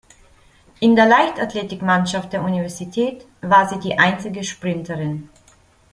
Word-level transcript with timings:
In 0.79 0.95
der 0.95 1.05
Leichtathletik-Mannschaft 1.05 2.33
der 2.33 2.41
Universität 2.41 3.27
war 3.41 3.69
sie 3.69 3.77
die 3.77 3.99
einzige 3.99 4.43
Sprinterin. 4.43 5.29